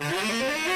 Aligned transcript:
Música 0.00 0.58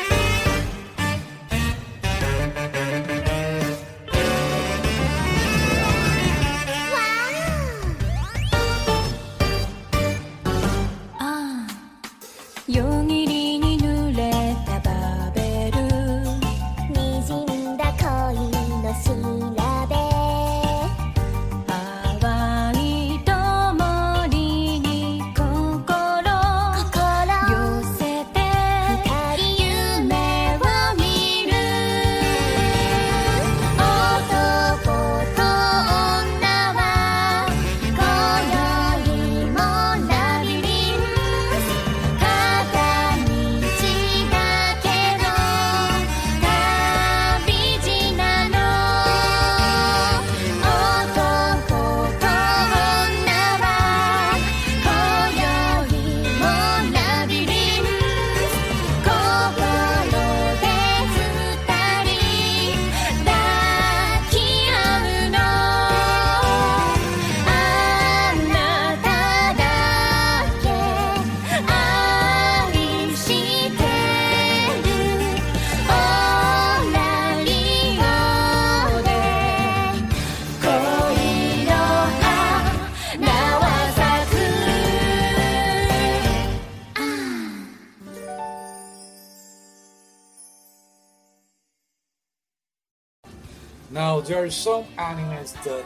Now, 93.93 94.21
there 94.21 94.43
are 94.43 94.51
some 94.51 94.85
animes 94.97 95.53
that 95.65 95.85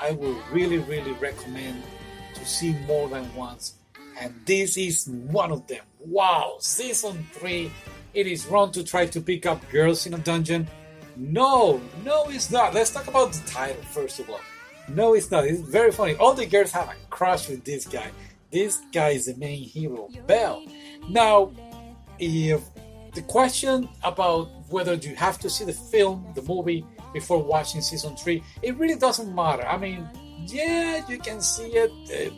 I 0.00 0.12
would 0.12 0.36
really, 0.52 0.78
really 0.78 1.12
recommend 1.12 1.82
to 2.34 2.46
see 2.46 2.72
more 2.86 3.08
than 3.08 3.34
once, 3.34 3.74
and 4.20 4.32
this 4.46 4.76
is 4.76 5.08
one 5.08 5.50
of 5.50 5.66
them. 5.66 5.82
Wow, 5.98 6.58
season 6.60 7.26
3 7.32 7.70
it 8.14 8.26
is 8.26 8.46
wrong 8.46 8.72
to 8.72 8.82
try 8.84 9.06
to 9.06 9.20
pick 9.20 9.44
up 9.46 9.68
girls 9.70 10.06
in 10.06 10.14
a 10.14 10.18
dungeon. 10.18 10.66
No, 11.16 11.80
no, 12.04 12.28
it's 12.28 12.50
not. 12.50 12.74
Let's 12.74 12.90
talk 12.90 13.06
about 13.06 13.32
the 13.32 13.46
title 13.48 13.82
first 13.82 14.18
of 14.18 14.30
all. 14.30 14.40
No, 14.88 15.14
it's 15.14 15.30
not. 15.30 15.44
It's 15.44 15.60
very 15.60 15.92
funny. 15.92 16.14
All 16.16 16.34
the 16.34 16.46
girls 16.46 16.70
have 16.72 16.88
a 16.88 16.94
crush 17.10 17.48
with 17.48 17.64
this 17.64 17.86
guy. 17.86 18.10
This 18.50 18.80
guy 18.92 19.10
is 19.10 19.26
the 19.26 19.34
main 19.34 19.62
hero, 19.62 20.08
Bell. 20.26 20.64
Now, 21.10 21.52
if 22.18 22.62
the 23.14 23.22
question 23.22 23.88
about 24.02 24.48
whether 24.70 24.94
you 24.94 25.14
have 25.16 25.38
to 25.40 25.50
see 25.50 25.64
the 25.64 25.72
film, 25.72 26.26
the 26.34 26.42
movie, 26.42 26.84
before 27.12 27.42
watching 27.42 27.80
season 27.80 28.16
three, 28.16 28.42
it 28.62 28.76
really 28.76 28.96
doesn't 28.96 29.34
matter. 29.34 29.66
I 29.66 29.78
mean, 29.78 30.06
yeah, 30.46 31.02
you 31.08 31.18
can 31.18 31.40
see 31.40 31.68
it. 31.68 31.90
The, 32.06 32.32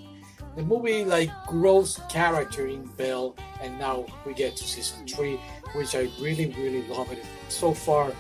the 0.57 0.63
movie 0.63 1.05
like 1.05 1.31
grows 1.47 2.01
character 2.09 2.67
in 2.67 2.87
Bell, 2.97 3.37
and 3.63 3.79
now 3.79 4.07
we 4.27 4.35
get 4.35 4.57
to 4.57 4.65
season 4.65 5.07
three, 5.07 5.41
which 5.75 5.95
I 5.95 6.09
really, 6.21 6.47
really 6.57 6.87
love 6.89 7.11
it. 7.13 7.25
So 7.49 7.73
far, 7.73 8.11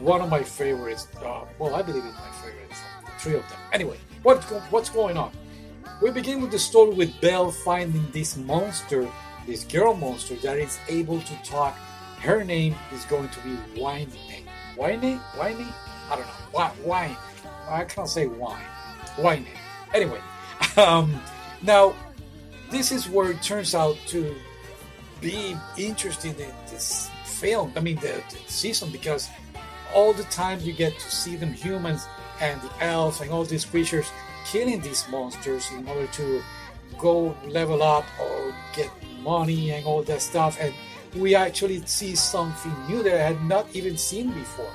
one 0.00 0.20
of 0.20 0.28
my 0.28 0.42
favorites. 0.42 1.08
Uh, 1.24 1.44
well, 1.58 1.74
I 1.74 1.82
believe 1.82 2.04
it's 2.04 2.18
my 2.18 2.30
favorite 2.42 2.72
from 2.72 3.04
the 3.04 3.20
three 3.20 3.34
of 3.34 3.48
them. 3.48 3.58
Anyway, 3.72 3.98
what 4.22 4.42
what's 4.70 4.90
going 4.90 5.16
on? 5.16 5.32
We 6.02 6.10
begin 6.10 6.40
with 6.42 6.50
the 6.50 6.58
story 6.58 6.94
with 6.94 7.20
Bell 7.20 7.50
finding 7.50 8.10
this 8.10 8.36
monster, 8.36 9.08
this 9.46 9.64
girl 9.64 9.94
monster 9.94 10.34
that 10.36 10.58
is 10.58 10.78
able 10.88 11.20
to 11.20 11.42
talk. 11.42 11.76
Her 12.20 12.44
name 12.44 12.74
is 12.92 13.04
going 13.04 13.28
to 13.28 13.40
be 13.40 13.80
Wine. 13.80 14.10
Wine? 14.76 15.20
Wine? 15.38 15.66
I 16.10 16.16
don't 16.16 16.26
know. 16.52 16.72
Wine. 16.84 17.16
I 17.68 17.84
can't 17.84 18.08
say 18.08 18.26
wine. 18.26 18.62
Wine. 19.18 19.46
Anyway, 19.94 20.20
um, 20.76 21.20
now 21.62 21.94
this 22.70 22.92
is 22.92 23.08
where 23.08 23.30
it 23.30 23.42
turns 23.42 23.74
out 23.74 23.96
to 24.08 24.34
be 25.20 25.56
interesting 25.76 26.32
in 26.32 26.52
this 26.70 27.10
film. 27.24 27.72
I 27.76 27.80
mean, 27.80 27.96
the, 27.96 28.22
the 28.30 28.38
season 28.46 28.90
because 28.90 29.28
all 29.94 30.12
the 30.12 30.24
time 30.24 30.60
you 30.60 30.72
get 30.72 30.98
to 30.98 31.10
see 31.10 31.36
them 31.36 31.52
humans 31.52 32.06
and 32.40 32.60
the 32.60 32.84
elves 32.84 33.20
and 33.20 33.30
all 33.30 33.44
these 33.44 33.64
creatures 33.64 34.10
killing 34.44 34.80
these 34.80 35.06
monsters 35.08 35.70
in 35.72 35.88
order 35.88 36.06
to 36.08 36.42
go 36.98 37.36
level 37.46 37.82
up 37.82 38.04
or 38.20 38.54
get 38.74 38.90
money 39.22 39.70
and 39.72 39.84
all 39.86 40.02
that 40.02 40.22
stuff 40.22 40.58
and 40.60 40.74
we 41.14 41.34
actually 41.34 41.84
see 41.86 42.14
something 42.14 42.72
new 42.88 43.02
that 43.02 43.14
I 43.14 43.24
had 43.32 43.44
not 43.44 43.66
even 43.74 43.96
seen 43.96 44.32
before 44.32 44.72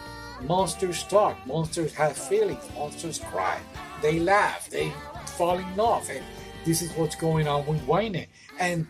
Monsters 0.47 1.03
talk, 1.03 1.37
monsters 1.45 1.93
have 1.93 2.17
feelings, 2.17 2.63
monsters 2.73 3.19
cry, 3.19 3.59
they 4.01 4.19
laugh, 4.19 4.69
they 4.69 4.91
fall 5.37 5.57
in 5.57 5.75
love, 5.75 6.09
and 6.09 6.23
this 6.65 6.81
is 6.81 6.91
what's 6.93 7.15
going 7.15 7.47
on 7.47 7.65
with 7.67 7.85
Wayne. 7.85 8.25
And 8.59 8.87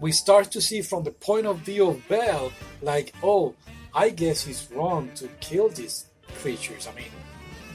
we 0.00 0.10
start 0.10 0.50
to 0.52 0.60
see 0.60 0.82
from 0.82 1.04
the 1.04 1.12
point 1.12 1.46
of 1.46 1.58
view 1.58 1.88
of 1.88 2.08
Bell, 2.08 2.52
like, 2.82 3.14
oh, 3.22 3.54
I 3.94 4.10
guess 4.10 4.44
he's 4.44 4.68
wrong 4.72 5.10
to 5.16 5.28
kill 5.40 5.68
these 5.68 6.06
creatures. 6.40 6.88
I 6.88 6.94
mean, 6.94 7.10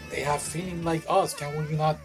they 0.10 0.22
have 0.22 0.42
feeling 0.42 0.84
like 0.84 1.04
us. 1.08 1.34
Can 1.34 1.66
we 1.66 1.76
not 1.76 1.98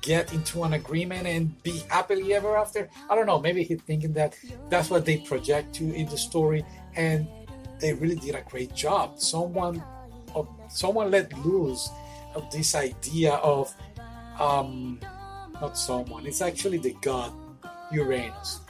get 0.00 0.32
into 0.32 0.64
an 0.64 0.74
agreement 0.74 1.26
and 1.26 1.62
be 1.62 1.82
happily 1.90 2.34
ever 2.34 2.56
after? 2.56 2.88
I 3.08 3.14
don't 3.14 3.26
know. 3.26 3.38
Maybe 3.38 3.62
he's 3.62 3.80
thinking 3.82 4.12
that 4.14 4.36
that's 4.68 4.90
what 4.90 5.04
they 5.04 5.18
project 5.18 5.74
to 5.76 5.92
in 5.92 6.08
the 6.08 6.18
story, 6.18 6.64
and 6.96 7.26
they 7.80 7.92
really 7.94 8.16
did 8.16 8.34
a 8.34 8.42
great 8.42 8.74
job. 8.74 9.18
Someone 9.18 9.82
of 10.34 10.48
someone 10.68 11.10
let 11.10 11.32
loose 11.44 11.88
of 12.34 12.50
this 12.50 12.74
idea 12.74 13.34
of 13.34 13.74
um, 14.38 15.00
not 15.60 15.76
someone. 15.76 16.26
It's 16.26 16.42
actually 16.42 16.78
the 16.78 16.94
god 17.00 17.32
Uranus. 17.92 18.60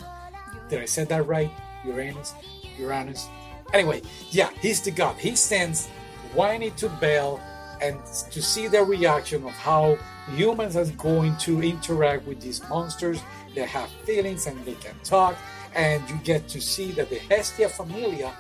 Did 0.69 0.83
I 0.83 0.85
say 0.85 1.05
that 1.05 1.27
right? 1.27 1.50
Uranus, 1.85 2.35
Uranus. 2.79 3.29
Anyway, 3.73 4.03
yeah, 4.31 4.50
he's 4.61 4.81
the 4.81 4.91
god. 4.91 5.17
He 5.17 5.37
sends 5.37 5.89
Whiny 6.35 6.71
to 6.73 6.89
Bell 6.89 7.41
and 7.81 7.99
to 8.31 8.43
see 8.43 8.69
the 8.69 8.83
reaction 8.83 9.45
of 9.45 9.53
how 9.53 9.99
humans 10.37 10.77
are 10.77 10.87
going 10.93 11.37
to 11.39 11.62
interact 11.62 12.27
with 12.27 12.41
these 12.41 12.66
monsters. 12.69 13.21
They 13.55 13.66
have 13.66 13.91
feelings 14.05 14.47
and 14.47 14.62
they 14.65 14.75
can 14.75 14.94
talk, 15.05 15.37
and 15.75 16.09
you 16.09 16.16
get 16.25 16.49
to 16.49 16.61
see 16.61 16.93
that 16.93 17.11
the 17.11 17.19
Hestia 17.19 17.69
Familia 17.69 18.33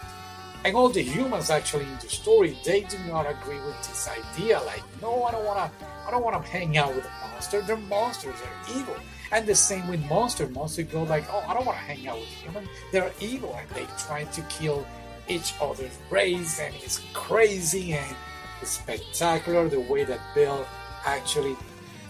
and 0.64 0.76
all 0.76 0.88
the 0.88 1.02
humans 1.02 1.50
actually 1.50 1.84
in 1.84 1.98
the 2.00 2.08
story 2.08 2.56
they 2.64 2.80
do 2.82 2.98
not 3.06 3.26
agree 3.26 3.60
with 3.60 3.78
this 3.88 4.08
idea. 4.08 4.60
Like 4.60 4.82
no 5.00 5.22
i 5.24 5.30
don't 5.30 5.44
want 5.44 5.58
to 5.58 5.86
i 6.06 6.10
don't 6.10 6.24
want 6.24 6.44
to 6.44 6.50
hang 6.50 6.76
out 6.76 6.94
with 6.94 7.04
a 7.04 7.28
monster. 7.30 7.60
They're 7.62 7.76
monsters 7.76 8.34
they're 8.40 8.76
evil. 8.76 8.96
And 9.30 9.46
the 9.46 9.54
same 9.54 9.86
with 9.88 10.04
monster. 10.08 10.48
Monster 10.48 10.82
go 10.82 11.04
like 11.04 11.24
oh 11.30 11.44
i 11.46 11.54
don't 11.54 11.66
want 11.66 11.78
to 11.78 11.84
hang 11.84 12.08
out 12.08 12.18
with 12.18 12.28
humans 12.28 12.68
they're 12.92 13.12
evil 13.20 13.56
and 13.58 13.68
they 13.70 13.86
try 13.98 14.24
to 14.24 14.42
kill 14.42 14.86
each 15.28 15.54
other's 15.60 15.96
race 16.10 16.58
and 16.58 16.74
it's 16.82 17.00
crazy 17.12 17.92
and 17.92 18.16
it's 18.62 18.72
spectacular 18.72 19.68
the 19.68 19.80
way 19.80 20.04
that 20.04 20.20
bill 20.34 20.66
actually 21.04 21.56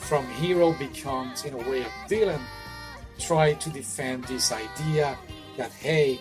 from 0.09 0.27
hero 0.27 0.73
becomes 0.73 1.45
in 1.45 1.53
a 1.55 1.71
way 1.71 1.83
a 1.83 2.09
villain 2.09 2.41
try 3.19 3.53
to 3.55 3.69
defend 3.71 4.25
this 4.25 4.53
idea 4.53 5.19
that 5.57 5.71
hey 5.73 6.21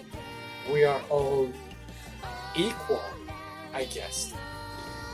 we 0.71 0.83
are 0.83 1.01
all 1.09 1.49
equal, 2.55 3.03
I 3.73 3.85
guess. 3.85 4.33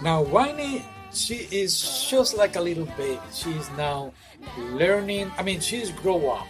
Now, 0.02 0.22
Winnie, 0.24 0.84
she 1.14 1.48
is 1.52 2.08
just 2.10 2.36
like 2.36 2.56
a 2.56 2.62
little 2.62 2.86
baby. 2.98 3.20
She 3.34 3.52
is 3.52 3.70
now 3.78 4.14
learning. 4.58 5.32
I 5.38 5.44
mean, 5.44 5.60
she's 5.60 5.92
grow 5.92 6.32
up, 6.32 6.48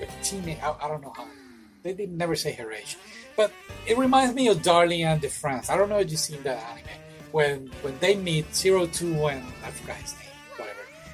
like 0.00 0.10
teenage. 0.22 0.58
I, 0.62 0.74
I 0.82 0.88
don't 0.88 1.02
know 1.02 1.12
how. 1.16 1.26
They 1.82 1.94
did 1.94 2.12
never 2.12 2.36
say 2.36 2.52
her 2.52 2.70
age, 2.70 2.96
but 3.36 3.50
it 3.86 3.98
reminds 3.98 4.34
me 4.34 4.46
of 4.48 4.62
Darling 4.62 5.02
and 5.02 5.20
the 5.20 5.26
Franxx. 5.26 5.68
I 5.68 5.76
don't 5.76 5.88
know 5.88 5.98
if 5.98 6.10
you've 6.10 6.20
seen 6.20 6.42
that 6.44 6.62
anime. 6.70 6.86
When 7.32 7.66
when 7.82 7.98
they 7.98 8.14
meet 8.14 8.54
Zero 8.54 8.86
Two 8.86 9.26
and 9.26 9.42
I 9.64 9.70
forgot 9.70 9.96
his 9.96 10.12
name. 10.12 10.22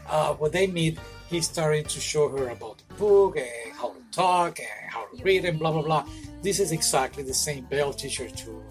Uh, 0.09 0.35
when 0.35 0.51
they 0.51 0.67
meet, 0.67 0.99
he 1.29 1.41
started 1.41 1.89
to 1.89 2.01
show 2.01 2.29
her 2.29 2.49
about 2.49 2.79
the 2.89 2.95
book 2.95 3.37
and 3.37 3.75
how 3.75 3.91
to 3.91 4.03
talk 4.11 4.59
and 4.59 4.91
how 4.91 5.05
to 5.07 5.23
read 5.23 5.45
and 5.45 5.59
blah 5.59 5.73
blah 5.73 5.83
blah. 5.83 6.05
This 6.43 6.61
is 6.61 6.73
exactly 6.73 7.23
the 7.23 7.35
same. 7.35 7.65
Bell 7.65 7.93
teacher 7.93 8.29
to 8.29 8.63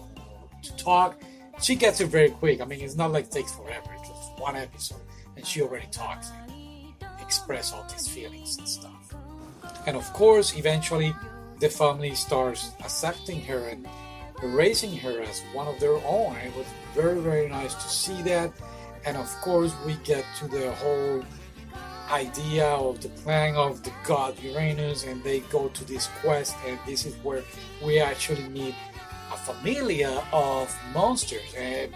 to 0.62 0.76
talk. 0.76 1.20
She 1.60 1.74
gets 1.74 2.00
it 2.00 2.06
very 2.06 2.30
quick. 2.30 2.60
I 2.60 2.64
mean, 2.64 2.80
it's 2.80 2.96
not 2.96 3.12
like 3.12 3.26
it 3.26 3.30
takes 3.32 3.52
forever. 3.54 3.90
It's 3.98 4.08
just 4.08 4.40
one 4.40 4.56
episode, 4.56 5.00
and 5.36 5.46
she 5.46 5.62
already 5.62 5.86
talks 5.90 6.30
and 6.30 6.94
express 7.20 7.72
all 7.72 7.86
these 7.90 8.08
feelings 8.08 8.58
and 8.58 8.68
stuff. 8.68 9.14
And 9.86 9.96
of 9.96 10.12
course, 10.12 10.56
eventually, 10.56 11.14
the 11.60 11.68
family 11.68 12.14
starts 12.14 12.70
accepting 12.80 13.40
her 13.42 13.68
and 13.68 13.86
raising 14.42 14.96
her 14.98 15.20
as 15.20 15.40
one 15.52 15.66
of 15.68 15.78
their 15.80 15.96
own. 16.06 16.36
It 16.36 16.54
was 16.56 16.66
very 16.94 17.20
very 17.20 17.48
nice 17.48 17.74
to 17.74 17.88
see 17.88 18.22
that. 18.22 18.52
And 19.08 19.16
of 19.16 19.30
course, 19.40 19.72
we 19.86 19.94
get 20.04 20.22
to 20.38 20.46
the 20.46 20.70
whole 20.72 21.24
idea 22.10 22.66
of 22.66 23.00
the 23.00 23.08
plan 23.24 23.56
of 23.56 23.82
the 23.82 23.92
god 24.04 24.38
Uranus, 24.42 25.04
and 25.04 25.24
they 25.24 25.40
go 25.48 25.68
to 25.68 25.84
this 25.86 26.10
quest, 26.20 26.54
and 26.66 26.78
this 26.84 27.06
is 27.06 27.14
where 27.24 27.42
we 27.82 28.00
actually 28.00 28.46
meet 28.50 28.74
a 29.32 29.36
familia 29.38 30.22
of 30.30 30.68
monsters, 30.92 31.54
and 31.56 31.90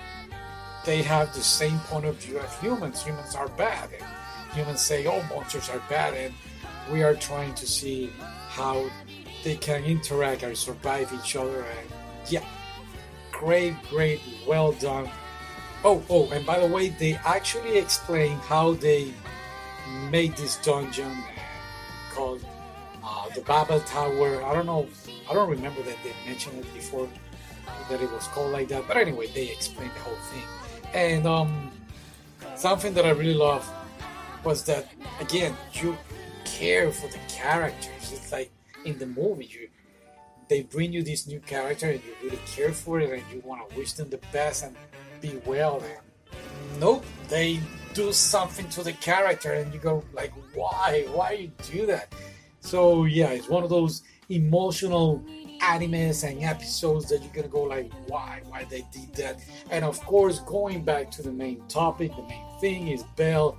they 0.86 1.02
have 1.02 1.34
the 1.34 1.42
same 1.42 1.78
point 1.80 2.06
of 2.06 2.16
view 2.16 2.38
as 2.38 2.50
humans. 2.60 3.04
Humans 3.04 3.34
are 3.34 3.48
bad, 3.48 3.90
and 3.92 4.06
humans 4.54 4.80
say, 4.80 5.06
"Oh, 5.06 5.22
monsters 5.28 5.68
are 5.68 5.82
bad," 5.90 6.14
and 6.14 6.32
we 6.90 7.02
are 7.02 7.14
trying 7.14 7.54
to 7.56 7.66
see 7.66 8.10
how 8.48 8.88
they 9.44 9.56
can 9.56 9.84
interact 9.84 10.44
and 10.44 10.56
survive 10.56 11.12
each 11.12 11.36
other. 11.36 11.60
And 11.60 11.88
yeah, 12.30 12.46
great, 13.30 13.74
great, 13.90 14.20
well 14.46 14.72
done. 14.72 15.10
Oh, 15.84 16.02
oh, 16.08 16.30
and 16.30 16.46
by 16.46 16.60
the 16.60 16.66
way, 16.66 16.90
they 16.90 17.14
actually 17.24 17.76
explain 17.76 18.36
how 18.38 18.74
they 18.74 19.12
made 20.10 20.36
this 20.36 20.56
dungeon 20.58 21.16
called 22.12 22.44
uh, 23.02 23.28
the 23.34 23.40
Babel 23.40 23.80
Tower. 23.80 24.44
I 24.44 24.54
don't 24.54 24.66
know, 24.66 24.86
I 25.28 25.34
don't 25.34 25.50
remember 25.50 25.82
that 25.82 25.96
they 26.04 26.14
mentioned 26.24 26.60
it 26.60 26.72
before 26.74 27.08
that 27.90 28.00
it 28.00 28.10
was 28.12 28.28
called 28.28 28.52
like 28.52 28.68
that. 28.68 28.86
But 28.86 28.96
anyway, 28.96 29.26
they 29.28 29.48
explained 29.50 29.90
the 29.94 30.00
whole 30.00 30.14
thing. 30.30 30.42
And 30.94 31.26
um, 31.26 31.72
something 32.54 32.94
that 32.94 33.04
I 33.04 33.10
really 33.10 33.34
love 33.34 33.68
was 34.44 34.64
that 34.64 34.88
again 35.20 35.56
you 35.72 35.96
care 36.44 36.92
for 36.92 37.08
the 37.08 37.18
characters. 37.28 38.12
It's 38.12 38.30
like 38.30 38.50
in 38.84 38.98
the 38.98 39.06
movie, 39.06 39.46
you 39.46 39.68
they 40.48 40.62
bring 40.62 40.92
you 40.92 41.02
this 41.02 41.26
new 41.26 41.40
character 41.40 41.90
and 41.90 42.00
you 42.04 42.14
really 42.22 42.40
care 42.46 42.72
for 42.72 43.00
it 43.00 43.10
and 43.10 43.22
you 43.32 43.40
want 43.44 43.68
to 43.68 43.76
wish 43.76 43.92
them 43.94 44.10
the 44.10 44.20
best 44.32 44.64
and 44.64 44.76
be 45.20 45.40
well. 45.46 45.82
And 45.82 46.80
nope, 46.80 47.04
they 47.28 47.60
do 47.94 48.12
something 48.12 48.68
to 48.70 48.82
the 48.82 48.92
character 48.94 49.52
and 49.52 49.72
you 49.72 49.80
go 49.80 50.04
like 50.12 50.32
why? 50.54 51.06
Why 51.12 51.32
you 51.32 51.52
do 51.70 51.86
that? 51.86 52.12
So 52.60 53.04
yeah 53.04 53.30
it's 53.30 53.48
one 53.48 53.62
of 53.64 53.70
those 53.70 54.02
emotional 54.28 55.24
animes 55.60 56.28
and 56.28 56.42
episodes 56.42 57.08
that 57.08 57.22
you're 57.22 57.32
gonna 57.32 57.48
go 57.48 57.62
like 57.62 57.92
why? 58.06 58.40
Why 58.48 58.64
they 58.64 58.86
did 58.92 59.14
that? 59.14 59.40
And 59.70 59.84
of 59.84 60.00
course 60.00 60.40
going 60.40 60.84
back 60.84 61.10
to 61.12 61.22
the 61.22 61.32
main 61.32 61.62
topic 61.68 62.14
the 62.16 62.22
main 62.22 62.46
thing 62.60 62.88
is 62.88 63.02
bell 63.16 63.58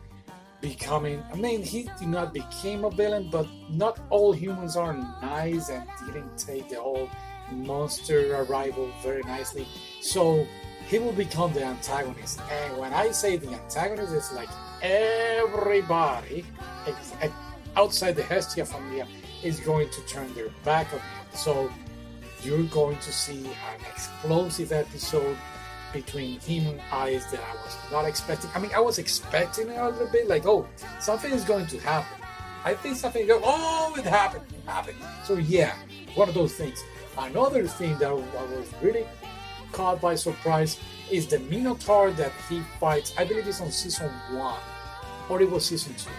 becoming 0.64 1.22
i 1.34 1.36
mean 1.36 1.62
he 1.62 1.82
did 2.00 2.08
not 2.08 2.34
became 2.34 2.86
a 2.86 2.90
villain 2.90 3.30
but 3.30 3.48
not 3.70 4.00
all 4.10 4.32
humans 4.32 4.76
are 4.76 4.94
nice 5.22 5.70
and 5.70 5.84
didn't 6.06 6.38
take 6.38 6.70
the 6.70 6.80
whole 6.86 7.10
monster 7.52 8.20
arrival 8.44 8.90
very 9.04 9.24
nicely 9.36 9.68
so 10.02 10.48
he 10.88 11.00
will 11.00 11.14
become 11.14 11.54
the 11.54 11.64
antagonist. 11.64 12.40
And 12.52 12.78
when 12.78 12.94
I 12.94 13.12
say 13.12 13.38
the 13.38 13.50
antagonist, 13.50 14.14
it's 14.14 14.34
like 14.34 14.50
everybody 14.82 16.46
outside 17.76 18.16
the 18.16 18.24
Hestia 18.24 18.66
family 18.66 19.04
is 19.44 19.60
going 19.60 19.90
to 19.90 20.02
turn 20.02 20.34
their 20.34 20.50
back 20.64 20.94
on 20.94 21.00
him. 21.00 21.28
So 21.34 21.72
you're 22.44 22.64
going 22.64 22.98
to 22.98 23.12
see 23.12 23.46
an 23.46 23.86
explosive 23.90 24.72
episode 24.72 25.38
between 25.94 26.40
him 26.40 26.80
Ais 26.92 27.26
that 27.28 27.40
I 27.40 27.54
was 27.64 27.78
not 27.92 28.06
expecting. 28.06 28.50
I 28.54 28.60
mean, 28.60 28.72
I 28.76 28.80
was 28.80 28.98
expecting 28.98 29.70
a 29.70 29.90
little 29.90 30.08
bit, 30.08 30.28
like, 30.28 30.46
oh, 30.46 30.68
something 31.00 31.32
is 31.32 31.44
going 31.46 31.68
to 31.68 31.80
happen. 31.80 32.24
I 32.66 32.74
think 32.74 32.96
something 32.96 33.28
oh, 33.30 33.94
it 33.98 34.06
happened, 34.06 34.46
it 34.50 34.70
happened. 34.70 34.98
So 35.26 35.36
yeah, 35.36 35.76
one 36.16 36.30
of 36.30 36.36
those 36.36 36.56
things. 36.56 36.84
Another 37.18 37.68
thing 37.68 37.98
that 38.00 38.10
I 38.10 38.14
was 38.14 38.74
really 38.82 39.06
caught 39.72 40.02
by 40.02 40.16
surprise 40.16 40.80
is 41.12 41.28
the 41.28 41.40
Minotaur 41.40 42.12
that 42.12 42.32
he 42.50 42.62
fights. 42.80 43.14
I 43.18 43.26
believe 43.26 43.48
it's 43.48 43.62
on 43.62 43.72
season 43.72 44.10
one, 44.32 44.60
or 45.30 45.42
it 45.42 45.50
was 45.50 45.66
season 45.66 45.94
two. 45.96 46.10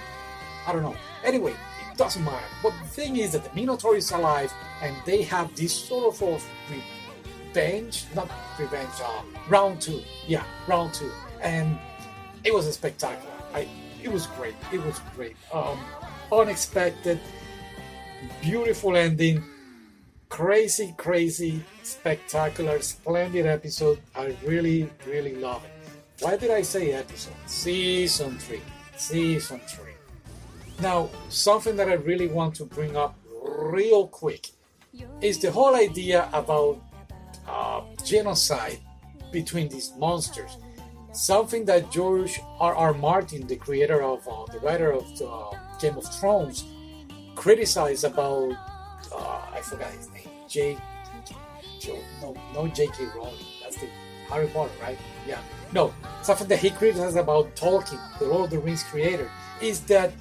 I 0.66 0.72
don't 0.72 0.82
know. 0.82 0.96
Anyway, 1.24 1.52
it 1.52 1.96
doesn't 1.96 2.22
matter. 2.24 2.44
But 2.62 2.74
the 2.82 2.88
thing 2.88 3.16
is 3.16 3.32
that 3.32 3.44
the 3.44 3.54
Minotaur 3.54 3.96
is 3.96 4.10
alive, 4.12 4.52
and 4.82 4.94
they 5.06 5.22
have 5.22 5.54
this 5.56 5.72
sort 5.72 6.14
of 6.14 6.18
revenge, 7.54 8.04
not 8.14 8.30
revenge, 8.58 8.90
uh, 9.02 9.22
round 9.48 9.80
two. 9.80 10.02
Yeah, 10.26 10.44
round 10.66 10.94
two, 10.94 11.10
and 11.40 11.78
it 12.44 12.52
was 12.52 12.66
a 12.66 12.72
spectacular. 12.72 13.34
I, 13.54 13.68
it 14.02 14.10
was 14.10 14.26
great. 14.26 14.54
It 14.72 14.82
was 14.84 15.00
great. 15.14 15.36
Um, 15.52 15.78
unexpected, 16.32 17.20
beautiful 18.42 18.96
ending 18.96 19.42
crazy, 20.34 20.92
crazy, 20.96 21.62
spectacular, 21.84 22.80
splendid 22.80 23.46
episode. 23.46 24.00
I 24.16 24.34
really, 24.44 24.90
really 25.06 25.36
love 25.36 25.64
it. 25.64 25.70
Why 26.24 26.36
did 26.36 26.50
I 26.50 26.62
say 26.62 26.90
episode? 26.90 27.36
Season 27.46 28.36
3. 28.38 28.60
Season 28.96 29.60
3. 29.60 29.92
Now, 30.80 31.08
something 31.28 31.76
that 31.76 31.88
I 31.88 31.94
really 31.94 32.26
want 32.26 32.56
to 32.56 32.64
bring 32.64 32.96
up 32.96 33.14
real 33.44 34.08
quick 34.08 34.48
is 35.20 35.38
the 35.38 35.52
whole 35.52 35.76
idea 35.76 36.28
about 36.32 36.82
genocide 38.04 38.78
between 39.32 39.68
these 39.68 39.92
monsters. 39.98 40.56
Something 41.12 41.64
that 41.66 41.90
George 41.90 42.40
R. 42.58 42.74
R. 42.74 42.94
Martin, 42.94 43.46
the 43.46 43.56
creator 43.56 44.02
of 44.02 44.26
uh, 44.26 44.46
the 44.52 44.58
writer 44.60 44.92
of 44.92 45.04
uh, 45.22 45.56
Game 45.80 45.96
of 45.96 46.06
Thrones, 46.16 46.64
criticized 47.34 48.04
about. 48.04 48.52
Uh, 49.14 49.40
I 49.52 49.60
forgot 49.62 49.90
his 49.92 50.10
name. 50.10 50.28
J. 50.48 50.76
No, 52.22 52.34
no 52.54 52.66
J.K. 52.68 53.06
Rowling. 53.14 53.34
That's 53.62 53.76
the 53.76 53.88
Harry 54.28 54.46
Potter, 54.48 54.72
right? 54.80 54.98
Yeah. 55.26 55.38
No, 55.72 55.92
something 56.22 56.48
that 56.48 56.58
he 56.58 56.70
criticized 56.70 57.16
about 57.16 57.54
Tolkien, 57.56 58.00
the 58.18 58.26
Lord 58.26 58.44
of 58.44 58.50
the 58.50 58.58
Rings 58.58 58.82
creator, 58.84 59.30
is 59.60 59.80
that 59.82 60.12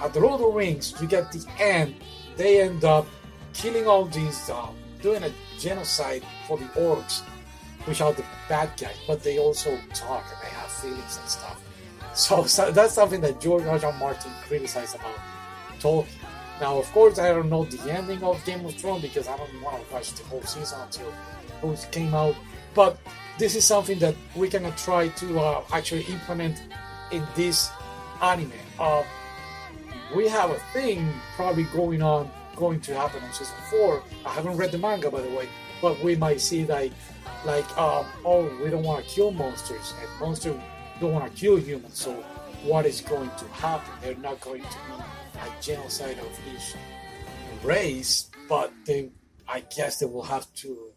at 0.00 0.12
the 0.12 0.20
Lord 0.20 0.34
of 0.34 0.40
the 0.40 0.46
Rings, 0.46 0.94
you 1.00 1.06
get 1.06 1.32
the 1.32 1.44
end, 1.58 1.96
they 2.36 2.62
end 2.62 2.84
up 2.84 3.06
killing 3.52 3.86
all 3.86 4.04
these, 4.06 4.48
um, 4.50 4.74
doing 5.02 5.22
a 5.24 5.32
genocide 5.58 6.22
for 6.46 6.58
the 6.58 6.64
orcs, 6.80 7.22
which 7.84 8.00
are 8.00 8.12
the 8.12 8.24
bad 8.48 8.70
guys, 8.78 8.96
but 9.06 9.22
they 9.22 9.38
also 9.38 9.78
talk 9.94 10.24
and 10.30 10.42
they 10.42 10.54
have 10.54 10.70
feelings 10.70 11.18
and 11.18 11.28
stuff. 11.28 11.62
So, 12.14 12.44
so 12.44 12.72
that's 12.72 12.94
something 12.94 13.20
that 13.20 13.42
George 13.42 13.64
R. 13.64 13.78
R. 13.84 13.92
Martin 13.98 14.32
criticized 14.48 14.94
about 14.94 15.18
Tolkien. 15.80 16.06
Now, 16.60 16.78
of 16.78 16.90
course, 16.92 17.18
I 17.18 17.28
don't 17.28 17.50
know 17.50 17.64
the 17.64 17.92
ending 17.92 18.22
of 18.22 18.42
Game 18.46 18.64
of 18.64 18.74
Thrones 18.74 19.02
because 19.02 19.28
I 19.28 19.36
don't 19.36 19.62
want 19.62 19.86
to 19.86 19.92
watch 19.92 20.12
the 20.14 20.24
whole 20.24 20.40
season 20.42 20.78
until 20.80 21.12
it 21.70 21.88
came 21.92 22.14
out. 22.14 22.34
But 22.74 22.98
this 23.38 23.54
is 23.54 23.64
something 23.66 23.98
that 23.98 24.14
we 24.34 24.48
can 24.48 24.70
try 24.76 25.08
to 25.08 25.38
uh, 25.38 25.64
actually 25.72 26.04
implement 26.04 26.62
in 27.12 27.22
this 27.34 27.70
anime. 28.22 28.52
Uh, 28.78 29.02
we 30.14 30.28
have 30.28 30.50
a 30.50 30.58
thing 30.72 31.12
probably 31.34 31.64
going 31.64 32.02
on, 32.02 32.30
going 32.56 32.80
to 32.80 32.94
happen 32.94 33.22
on 33.22 33.32
season 33.32 33.54
four. 33.70 34.02
I 34.24 34.30
haven't 34.30 34.56
read 34.56 34.72
the 34.72 34.78
manga, 34.78 35.10
by 35.10 35.20
the 35.20 35.30
way, 35.30 35.48
but 35.80 36.02
we 36.02 36.16
might 36.16 36.40
see 36.40 36.64
like, 36.66 36.92
like, 37.44 37.66
um, 37.78 38.06
oh, 38.24 38.50
we 38.62 38.70
don't 38.70 38.82
want 38.82 39.04
to 39.04 39.10
kill 39.10 39.30
monsters, 39.30 39.94
and 40.00 40.20
monsters 40.20 40.56
don't 41.00 41.12
want 41.12 41.30
to 41.30 41.40
kill 41.40 41.56
humans. 41.56 41.98
So, 41.98 42.12
what 42.64 42.86
is 42.86 43.00
going 43.00 43.30
to 43.38 43.44
happen? 43.48 43.92
They're 44.02 44.16
not 44.16 44.40
going 44.40 44.62
to 44.62 44.68
be 44.68 45.38
a 45.38 45.62
genocide 45.62 46.18
of 46.18 46.40
each 46.52 46.74
race, 47.62 48.30
but 48.48 48.72
they, 48.84 49.10
I 49.46 49.60
guess, 49.60 49.98
they 49.98 50.06
will 50.06 50.22
have 50.22 50.52
to 50.54 50.90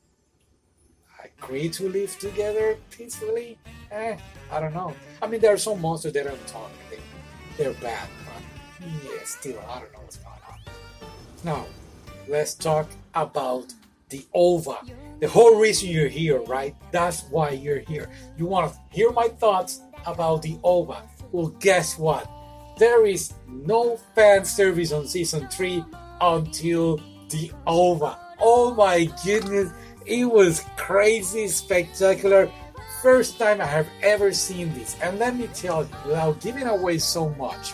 agree 1.23 1.69
to 1.69 1.89
live 1.89 2.17
together 2.19 2.77
peacefully. 2.91 3.57
Eh, 3.91 4.17
I 4.51 4.59
don't 4.59 4.73
know. 4.73 4.95
I 5.21 5.27
mean, 5.27 5.41
there 5.41 5.53
are 5.53 5.57
some 5.57 5.81
monsters 5.81 6.13
that 6.13 6.25
don't 6.25 6.47
talk. 6.47 6.71
They, 6.89 6.99
they're 7.57 7.73
bad, 7.73 8.07
but 8.25 8.87
yeah, 9.03 9.23
still, 9.25 9.59
I 9.69 9.79
don't 9.79 9.93
know 9.93 9.99
what's 9.99 10.17
going. 10.17 10.38
Now, 11.43 11.65
let's 12.27 12.53
talk 12.53 12.89
about 13.13 13.73
the 14.09 14.25
OVA. 14.33 14.77
The 15.19 15.27
whole 15.27 15.59
reason 15.59 15.89
you're 15.89 16.07
here, 16.07 16.41
right? 16.41 16.75
That's 16.91 17.23
why 17.23 17.51
you're 17.51 17.79
here. 17.79 18.09
You 18.37 18.45
want 18.45 18.73
to 18.73 18.79
hear 18.89 19.11
my 19.11 19.27
thoughts 19.27 19.81
about 20.05 20.41
the 20.41 20.57
OVA. 20.63 21.03
Well, 21.31 21.47
guess 21.59 21.97
what? 21.97 22.29
there 22.79 23.05
is 23.05 23.33
no 23.47 23.97
fan 24.15 24.45
service 24.45 24.91
on 24.93 25.05
season 25.05 25.47
3 25.49 25.83
until 26.21 26.97
the 27.29 27.51
OVA. 27.67 28.17
Oh 28.39 28.73
my 28.73 29.11
goodness, 29.23 29.71
it 30.05 30.25
was 30.25 30.65
crazy 30.77 31.49
spectacular. 31.49 32.49
First 33.01 33.37
time 33.37 33.61
I 33.61 33.65
have 33.65 33.87
ever 34.01 34.33
seen 34.33 34.73
this. 34.73 34.95
And 35.01 35.19
let 35.19 35.35
me 35.35 35.47
tell 35.53 35.83
you, 35.83 35.89
without 36.05 36.39
giving 36.39 36.67
away 36.67 36.97
so 36.97 37.29
much, 37.31 37.73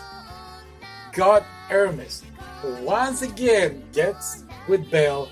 God 1.13 1.43
Hermes 1.69 2.23
once 2.81 3.21
again 3.21 3.83
gets 3.93 4.43
with 4.67 4.89
Bell, 4.89 5.29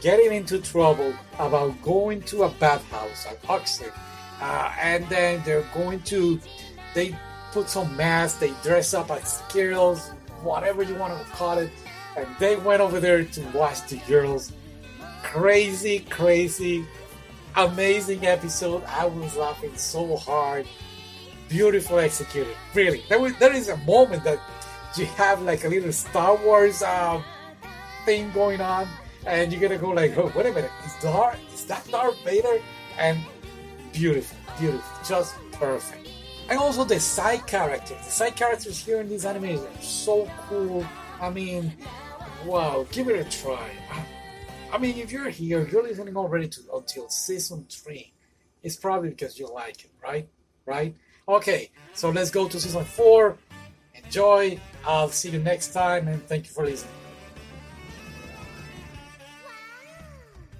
getting 0.00 0.32
into 0.32 0.58
trouble 0.58 1.14
about 1.38 1.80
going 1.82 2.22
to 2.22 2.44
a 2.44 2.50
bathhouse 2.50 3.26
at 3.26 3.38
Oxford. 3.48 3.92
Uh, 4.40 4.72
and 4.80 5.08
then 5.08 5.42
they're 5.44 5.66
going 5.74 6.00
to, 6.02 6.40
they 6.94 7.16
put 7.52 7.68
some 7.68 7.96
masks, 7.96 8.38
they 8.38 8.52
dress 8.62 8.92
up 8.94 9.10
as 9.10 9.42
girls, 9.52 10.10
whatever 10.42 10.82
you 10.82 10.94
want 10.96 11.18
to 11.18 11.32
call 11.32 11.58
it. 11.58 11.70
And 12.16 12.26
they 12.38 12.56
went 12.56 12.80
over 12.80 13.00
there 13.00 13.24
to 13.24 13.40
watch 13.54 13.86
the 13.88 13.96
girls. 14.08 14.52
Crazy, 15.22 16.00
crazy, 16.10 16.84
amazing 17.56 18.26
episode. 18.26 18.84
I 18.84 19.06
was 19.06 19.36
laughing 19.36 19.76
so 19.76 20.16
hard. 20.16 20.66
Beautiful 21.48 21.98
executed. 21.98 22.56
Really. 22.74 23.04
There, 23.08 23.20
was, 23.20 23.36
there 23.38 23.54
is 23.54 23.68
a 23.68 23.76
moment 23.78 24.24
that 24.24 24.38
you 24.96 25.06
have 25.06 25.42
like 25.42 25.64
a 25.64 25.68
little 25.68 25.92
Star 25.92 26.36
Wars 26.36 26.82
uh, 26.82 27.22
thing 28.04 28.30
going 28.32 28.60
on, 28.60 28.88
and 29.26 29.52
you're 29.52 29.60
gonna 29.60 29.78
go 29.78 29.90
like, 29.90 30.16
oh, 30.16 30.32
wait 30.36 30.46
a 30.46 30.52
minute, 30.52 30.70
is 30.84 30.94
Darth 31.02 31.38
is 31.52 31.64
that 31.66 31.86
Darth 31.90 32.18
Vader? 32.24 32.60
And 32.98 33.18
beautiful, 33.92 34.36
beautiful, 34.58 35.04
just 35.04 35.34
perfect. 35.52 36.08
And 36.48 36.58
also 36.58 36.84
the 36.84 37.00
side 37.00 37.46
characters, 37.46 37.96
the 38.04 38.10
side 38.10 38.36
characters 38.36 38.84
here 38.84 39.00
in 39.00 39.08
these 39.08 39.24
animes 39.24 39.64
are 39.64 39.82
so 39.82 40.30
cool. 40.48 40.86
I 41.20 41.30
mean, 41.30 41.72
wow, 42.44 42.86
give 42.92 43.08
it 43.08 43.26
a 43.26 43.30
try. 43.30 43.70
I 44.72 44.78
mean, 44.78 44.98
if 44.98 45.10
you're 45.10 45.30
here, 45.30 45.66
you're 45.66 45.82
listening 45.82 46.16
already 46.16 46.48
to 46.48 46.60
until 46.74 47.08
season 47.08 47.66
three. 47.70 48.12
It's 48.62 48.76
probably 48.76 49.10
because 49.10 49.38
you 49.38 49.48
like 49.52 49.84
it, 49.84 49.90
right? 50.02 50.28
Right? 50.66 50.94
Okay, 51.28 51.70
so 51.94 52.10
let's 52.10 52.30
go 52.30 52.48
to 52.48 52.60
season 52.60 52.84
four. 52.84 53.38
Enjoy. 53.94 54.58
I'll 54.86 55.08
see 55.08 55.30
you 55.30 55.38
next 55.38 55.72
time, 55.72 56.08
and 56.08 56.22
thank 56.26 56.44
you 56.44 56.52
for 56.52 56.64
listening. 56.64 57.03